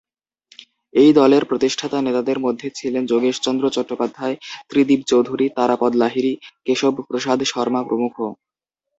এই 0.93 1.11
দলের 1.13 1.43
প্রতিষ্ঠাতা 1.45 1.97
নেতাদের 2.01 2.37
মধ্যে 2.39 2.67
ছিলেন 2.75 3.03
যোগেশচন্দ্র 3.05 3.65
চট্টোপাধ্যায়, 3.69 4.35
ত্রিদিব 4.69 5.01
চৌধুরী, 5.07 5.45
তারাপদ 5.57 5.91
লাহিড়ী, 5.95 6.33
কেশব 6.65 6.93
প্রসাদ 7.07 7.39
শর্মা 7.43 7.81
প্রমুখ। 7.83 8.13